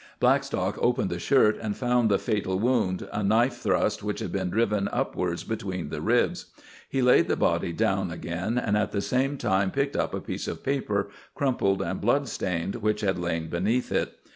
Blackstock 0.19 0.79
opened 0.81 1.11
the 1.11 1.19
shirt, 1.19 1.59
and 1.61 1.77
found 1.77 2.09
the 2.09 2.17
fatal 2.17 2.57
wound, 2.57 3.07
a 3.13 3.21
knife 3.21 3.57
thrust 3.57 4.01
which 4.01 4.19
had 4.19 4.31
been 4.31 4.49
driven 4.49 4.87
upwards 4.91 5.43
between 5.43 5.89
the 5.89 6.01
ribs. 6.01 6.47
He 6.89 7.03
laid 7.03 7.27
the 7.27 7.35
body 7.35 7.71
down 7.71 8.09
again, 8.09 8.57
and 8.57 8.75
at 8.75 8.93
the 8.93 8.99
same 9.01 9.37
time 9.37 9.69
picked 9.69 9.95
up 9.95 10.15
a 10.15 10.19
piece 10.19 10.47
of 10.47 10.63
paper, 10.63 11.09
crumpled 11.35 11.83
and 11.83 12.01
blood 12.01 12.27
stained, 12.27 12.77
which 12.77 13.01
had 13.01 13.19
lain 13.19 13.47
beneath 13.47 13.91
it. 13.91 14.17